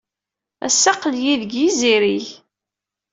[0.67, 2.27] Ass-a, aql-iyi deg yizirig.